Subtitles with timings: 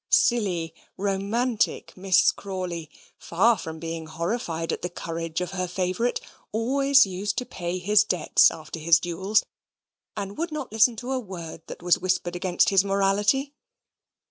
[0.09, 6.19] Silly, romantic Miss Crawley, far from being horrified at the courage of her favourite,
[6.51, 9.43] always used to pay his debts after his duels;
[10.17, 13.53] and would not listen to a word that was whispered against his morality.